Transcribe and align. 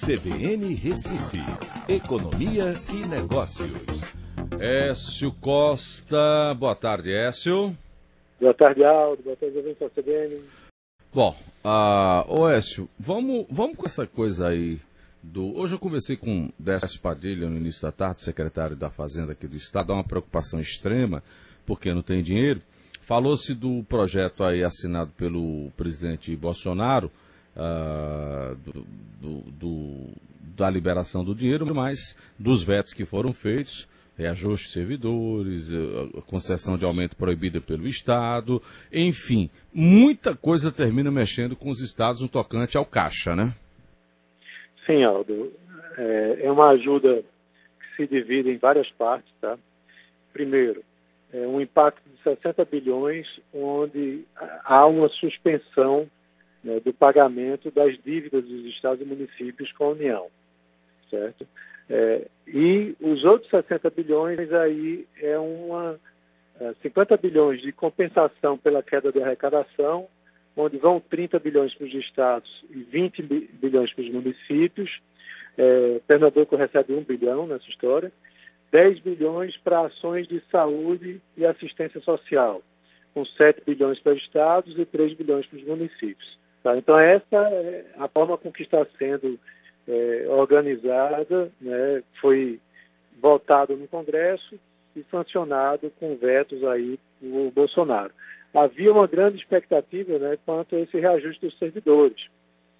CBN 0.00 0.74
Recife, 0.76 1.42
Economia 1.86 2.72
e 2.90 3.06
Negócios. 3.06 4.00
Écio 4.58 5.30
Costa, 5.30 6.54
boa 6.58 6.74
tarde, 6.74 7.12
Écio. 7.12 7.76
Boa 8.40 8.54
tarde, 8.54 8.82
Aldo. 8.82 9.22
Boa 9.22 9.36
tarde, 9.36 9.58
ouvintes 9.58 9.78
da 9.78 9.90
CBN. 9.90 10.40
Bom, 11.12 11.36
uh, 11.62 12.40
ô 12.40 12.48
Écio, 12.48 12.88
vamos, 12.98 13.44
vamos 13.50 13.76
com 13.76 13.84
essa 13.84 14.06
coisa 14.06 14.48
aí 14.48 14.80
do... 15.22 15.54
Hoje 15.54 15.74
eu 15.74 15.78
conversei 15.78 16.16
com 16.16 16.48
Décio 16.58 16.98
Padilha 16.98 17.46
no 17.46 17.58
início 17.58 17.82
da 17.82 17.92
tarde, 17.92 18.20
secretário 18.20 18.74
da 18.74 18.88
Fazenda 18.88 19.32
aqui 19.32 19.46
do 19.46 19.56
Estado, 19.56 19.92
há 19.92 19.96
uma 19.96 20.04
preocupação 20.04 20.58
extrema, 20.58 21.22
porque 21.66 21.92
não 21.92 22.00
tem 22.00 22.22
dinheiro. 22.22 22.62
Falou-se 23.02 23.52
do 23.52 23.84
projeto 23.86 24.44
aí 24.44 24.64
assinado 24.64 25.10
pelo 25.14 25.70
presidente 25.76 26.34
Bolsonaro, 26.34 27.10
uh, 27.60 28.56
do, 29.20 29.40
do, 29.50 30.08
da 30.56 30.70
liberação 30.70 31.22
do 31.22 31.34
dinheiro, 31.34 31.66
mas 31.74 32.16
dos 32.38 32.62
vetos 32.62 32.94
que 32.94 33.04
foram 33.04 33.32
feitos, 33.32 33.88
reajuste 34.16 34.66
de 34.66 34.72
servidores, 34.74 35.72
eh, 35.72 36.20
concessão 36.26 36.76
de 36.76 36.84
aumento 36.84 37.16
proibida 37.16 37.58
pelo 37.58 37.86
Estado, 37.86 38.60
enfim, 38.92 39.48
muita 39.72 40.36
coisa 40.36 40.70
termina 40.70 41.10
mexendo 41.10 41.56
com 41.56 41.70
os 41.70 41.80
estados 41.80 42.20
no 42.20 42.28
tocante 42.28 42.76
ao 42.76 42.84
caixa, 42.84 43.34
né? 43.34 43.54
Sim, 44.84 45.04
Aldo. 45.04 45.52
É, 45.96 46.40
é 46.42 46.52
uma 46.52 46.70
ajuda 46.70 47.22
que 47.80 47.96
se 47.96 48.06
divide 48.06 48.50
em 48.50 48.58
várias 48.58 48.90
partes, 48.90 49.32
tá? 49.40 49.58
Primeiro, 50.34 50.82
é 51.32 51.46
um 51.46 51.60
impacto 51.60 52.02
de 52.08 52.22
60 52.22 52.64
bilhões, 52.66 53.26
onde 53.54 54.24
há 54.64 54.86
uma 54.86 55.08
suspensão 55.08 56.06
né, 56.62 56.80
do 56.80 56.92
pagamento 56.92 57.70
das 57.70 57.96
dívidas 58.02 58.44
dos 58.44 58.66
estados 58.66 59.00
e 59.00 59.04
municípios 59.04 59.72
com 59.72 59.84
a 59.84 59.90
União, 59.90 60.26
certo? 61.08 61.46
É, 61.88 62.26
e 62.46 62.94
os 63.00 63.24
outros 63.24 63.50
60 63.50 63.90
bilhões 63.90 64.52
aí 64.52 65.06
é 65.20 65.36
uma 65.38 65.98
é, 66.60 66.74
50 66.82 67.16
bilhões 67.16 67.60
de 67.60 67.72
compensação 67.72 68.56
pela 68.56 68.82
queda 68.82 69.10
de 69.10 69.20
arrecadação, 69.20 70.06
onde 70.56 70.76
vão 70.76 71.00
30 71.00 71.38
bilhões 71.38 71.74
para 71.74 71.86
os 71.86 71.94
estados 71.94 72.64
e 72.70 72.82
20 72.82 73.22
bilhões 73.22 73.92
para 73.92 74.04
os 74.04 74.10
municípios. 74.10 75.00
É, 75.58 76.00
Pernambuco 76.06 76.54
recebe 76.54 76.92
1 76.92 77.02
bilhão 77.02 77.46
nessa 77.46 77.68
história. 77.68 78.12
10 78.70 79.00
bilhões 79.00 79.56
para 79.56 79.86
ações 79.86 80.28
de 80.28 80.40
saúde 80.50 81.20
e 81.36 81.44
assistência 81.44 82.00
social, 82.02 82.62
com 83.12 83.24
7 83.24 83.62
bilhões 83.66 83.98
para 83.98 84.12
os 84.12 84.22
estados 84.22 84.78
e 84.78 84.84
3 84.84 85.14
bilhões 85.14 85.46
para 85.46 85.58
os 85.58 85.64
municípios. 85.64 86.38
Tá? 86.62 86.76
Então, 86.76 86.98
essa 86.98 87.36
é 87.36 87.84
a 87.98 88.08
forma 88.08 88.36
com 88.36 88.52
que 88.52 88.62
está 88.62 88.86
sendo 88.98 89.38
é, 89.88 90.26
organizada, 90.28 91.50
né? 91.60 92.02
foi 92.20 92.60
votado 93.20 93.76
no 93.76 93.88
Congresso 93.88 94.58
e 94.94 95.04
sancionado 95.10 95.90
com 95.98 96.16
vetos 96.16 96.62
aí 96.64 96.98
do 97.20 97.50
Bolsonaro. 97.50 98.12
Havia 98.54 98.92
uma 98.92 99.06
grande 99.06 99.38
expectativa 99.38 100.18
né, 100.18 100.36
quanto 100.44 100.74
a 100.74 100.80
esse 100.80 100.98
reajuste 100.98 101.46
dos 101.46 101.58
servidores, 101.58 102.26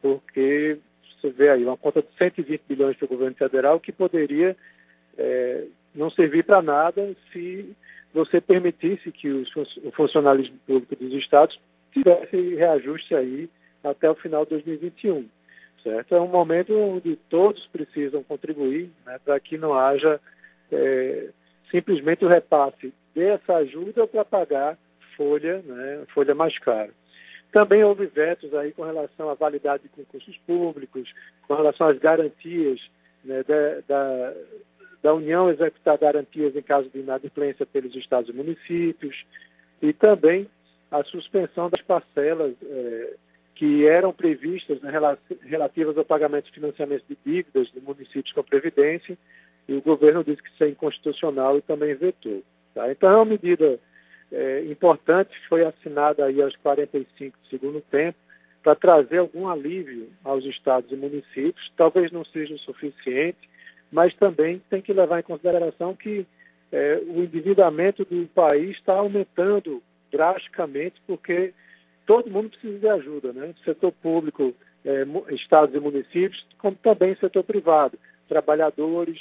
porque 0.00 0.78
você 1.20 1.30
vê 1.30 1.50
aí 1.50 1.64
uma 1.64 1.76
conta 1.76 2.02
de 2.02 2.08
120 2.18 2.62
bilhões 2.68 2.96
para 2.96 3.04
o 3.06 3.08
governo 3.08 3.36
federal 3.36 3.78
que 3.78 3.92
poderia 3.92 4.56
é, 5.16 5.64
não 5.94 6.10
servir 6.10 6.44
para 6.44 6.60
nada 6.60 7.14
se 7.32 7.76
você 8.12 8.40
permitisse 8.40 9.12
que 9.12 9.28
os, 9.28 9.54
o 9.56 9.92
funcionalismo 9.92 10.58
público 10.66 10.96
dos 10.96 11.12
estados 11.14 11.58
tivesse 11.92 12.54
reajuste 12.56 13.14
aí 13.14 13.48
até 13.82 14.10
o 14.10 14.14
final 14.14 14.44
de 14.44 14.50
2021. 14.50 15.28
Certo? 15.82 16.14
É 16.14 16.20
um 16.20 16.28
momento 16.28 16.72
onde 16.78 17.16
todos 17.28 17.66
precisam 17.66 18.22
contribuir 18.22 18.90
né, 19.04 19.18
para 19.24 19.38
que 19.40 19.58
não 19.58 19.74
haja 19.74 20.20
é, 20.70 21.30
simplesmente 21.70 22.24
o 22.24 22.28
repasse 22.28 22.94
dessa 23.14 23.56
ajuda 23.56 24.06
para 24.06 24.24
pagar 24.24 24.78
folha, 25.16 25.60
né, 25.62 26.04
folha 26.14 26.34
mais 26.34 26.56
cara. 26.58 26.90
Também 27.50 27.84
houve 27.84 28.06
vetos 28.06 28.54
aí 28.54 28.72
com 28.72 28.82
relação 28.82 29.28
à 29.28 29.34
validade 29.34 29.82
de 29.82 29.88
concursos 29.90 30.36
públicos, 30.46 31.12
com 31.46 31.54
relação 31.54 31.88
às 31.88 31.98
garantias 31.98 32.80
né, 33.24 33.42
da, 33.42 33.80
da, 33.86 34.34
da 35.02 35.14
União 35.14 35.50
executar 35.50 35.98
garantias 35.98 36.56
em 36.56 36.62
caso 36.62 36.88
de 36.88 37.00
inadimplência 37.00 37.66
pelos 37.66 37.94
estados 37.94 38.30
e 38.30 38.32
municípios, 38.32 39.24
e 39.82 39.92
também 39.92 40.48
a 40.90 41.02
suspensão 41.04 41.68
das 41.68 41.84
parcelas 41.84 42.54
é, 42.62 43.14
que 43.62 43.86
eram 43.86 44.12
previstas 44.12 44.80
né, 44.80 44.90
relativas 45.44 45.96
ao 45.96 46.04
pagamento 46.04 46.46
de 46.46 46.50
financiamento 46.50 47.04
de 47.08 47.16
dívidas 47.24 47.70
de 47.70 47.80
municípios 47.80 48.32
com 48.32 48.40
a 48.40 48.42
Previdência, 48.42 49.16
e 49.68 49.74
o 49.74 49.80
governo 49.80 50.24
disse 50.24 50.42
que 50.42 50.48
isso 50.48 50.64
é 50.64 50.68
inconstitucional 50.68 51.56
e 51.56 51.62
também 51.62 51.94
vetou. 51.94 52.42
Tá? 52.74 52.90
Então 52.90 53.08
é 53.08 53.14
uma 53.14 53.24
medida 53.24 53.78
é, 54.32 54.64
importante, 54.64 55.30
foi 55.48 55.64
assinada 55.64 56.24
aí 56.24 56.42
aos 56.42 56.56
45 56.56 57.38
do 57.38 57.48
segundo 57.48 57.80
tempo, 57.82 58.18
para 58.64 58.74
trazer 58.74 59.18
algum 59.18 59.46
alívio 59.46 60.08
aos 60.24 60.44
estados 60.44 60.90
e 60.90 60.96
municípios. 60.96 61.72
Talvez 61.76 62.10
não 62.10 62.24
seja 62.24 62.56
o 62.56 62.58
suficiente, 62.58 63.48
mas 63.92 64.12
também 64.16 64.60
tem 64.70 64.82
que 64.82 64.92
levar 64.92 65.20
em 65.20 65.22
consideração 65.22 65.94
que 65.94 66.26
é, 66.72 67.00
o 67.06 67.22
endividamento 67.22 68.04
do 68.04 68.26
país 68.34 68.76
está 68.76 68.94
aumentando 68.94 69.80
drasticamente, 70.10 71.00
porque 71.06 71.54
todo 72.06 72.30
mundo 72.30 72.50
precisa 72.50 72.78
de 72.78 72.88
ajuda, 72.88 73.32
né? 73.32 73.54
Setor 73.64 73.92
público, 73.92 74.54
é, 74.84 75.04
estados 75.34 75.74
e 75.74 75.80
municípios, 75.80 76.44
como 76.58 76.76
também 76.76 77.14
setor 77.16 77.44
privado, 77.44 77.98
trabalhadores, 78.28 79.20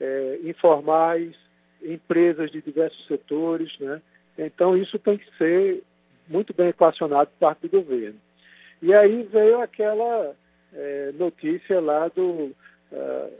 é, 0.00 0.38
informais, 0.44 1.34
empresas 1.82 2.50
de 2.50 2.60
diversos 2.60 3.06
setores, 3.06 3.76
né? 3.78 4.00
Então 4.38 4.76
isso 4.76 4.98
tem 4.98 5.18
que 5.18 5.36
ser 5.36 5.82
muito 6.28 6.54
bem 6.54 6.68
equacionado 6.68 7.30
por 7.30 7.48
parte 7.48 7.68
do 7.68 7.82
governo. 7.82 8.18
E 8.80 8.94
aí 8.94 9.22
veio 9.24 9.60
aquela 9.60 10.34
é, 10.72 11.12
notícia 11.18 11.80
lá 11.80 12.08
do 12.08 12.54
uh, 12.92 13.32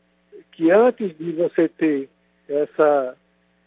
que 0.53 0.71
antes 0.71 1.17
de 1.17 1.33
você 1.33 1.69
ter 1.69 2.09
essa 2.49 3.17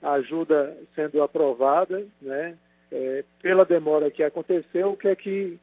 ajuda 0.01 0.75
sendo 0.95 1.21
aprovada, 1.21 2.05
né? 2.21 2.57
É, 2.91 3.23
pela 3.41 3.65
demora 3.65 4.11
que 4.11 4.23
aconteceu, 4.23 4.91
o 4.91 4.97
que 4.97 5.07
é 5.07 5.15
que 5.15 5.57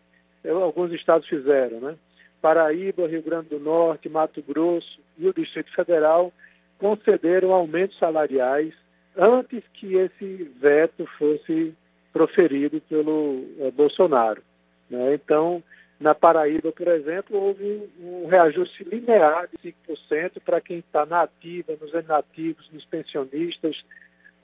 é, 0.45 0.51
alguns 0.51 0.93
estados 0.93 1.29
fizeram, 1.29 1.81
né? 1.81 1.97
Paraíba, 2.41 3.09
Rio 3.09 3.23
Grande 3.23 3.49
do 3.49 3.59
Norte, 3.59 4.09
Mato 4.09 4.41
Grosso 4.43 5.01
e 5.19 5.29
o 5.29 5.35
Distrito 5.35 5.73
Federal 5.75 6.33
concederam 6.79 7.53
aumentos 7.53 7.99
salariais 7.99 8.73
antes 9.17 9.65
que 9.75 9.97
esse 9.97 10.45
veto 10.61 11.05
fosse 11.19 11.75
proferido 12.13 12.81
pelo 12.83 13.45
é, 13.59 13.71
Bolsonaro. 13.73 14.43
Né? 14.89 15.15
Então, 15.15 15.63
na 15.99 16.15
Paraíba, 16.15 16.71
por 16.71 16.87
exemplo, 16.87 17.37
houve 17.37 17.91
um 18.01 18.27
reajuste 18.27 18.85
linear 18.85 19.49
de 19.49 19.75
5% 19.89 20.41
para 20.45 20.61
quem 20.61 20.79
está 20.79 21.05
na 21.05 21.23
ativa, 21.23 21.77
nos 21.81 21.93
inativos, 21.93 22.71
nos 22.73 22.85
pensionistas. 22.85 23.83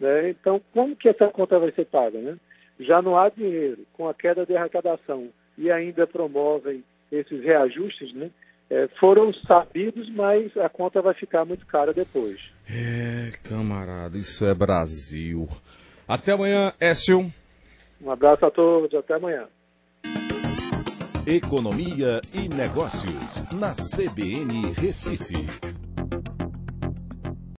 Né? 0.00 0.30
Então, 0.30 0.60
como 0.72 0.96
que 0.96 1.08
essa 1.08 1.28
conta 1.28 1.58
vai 1.58 1.70
ser 1.70 1.86
paga? 1.86 2.18
Né? 2.18 2.36
Já 2.78 3.00
não 3.00 3.18
há 3.18 3.28
dinheiro, 3.28 3.86
com 3.92 4.08
a 4.08 4.14
queda 4.14 4.44
de 4.44 4.56
arrecadação 4.56 5.28
e 5.56 5.70
ainda 5.70 6.06
promovem 6.06 6.82
esses 7.10 7.42
reajustes, 7.42 8.12
né? 8.14 8.30
É, 8.70 8.88
foram 8.98 9.32
sabidos, 9.32 10.10
mas 10.14 10.56
a 10.56 10.68
conta 10.68 11.02
vai 11.02 11.14
ficar 11.14 11.44
muito 11.44 11.66
cara 11.66 11.92
depois. 11.92 12.40
É, 12.68 13.30
camarada, 13.46 14.16
isso 14.16 14.44
é 14.44 14.54
Brasil. 14.54 15.46
Até 16.08 16.32
amanhã, 16.32 16.72
Écio. 16.80 17.30
Um 18.00 18.10
abraço 18.10 18.44
a 18.44 18.50
todos, 18.50 18.92
até 18.94 19.14
amanhã. 19.14 19.46
Economia 21.26 22.20
e 22.34 22.48
Negócios, 22.48 23.12
na 23.52 23.74
CBN 23.74 24.72
Recife. 24.72 25.63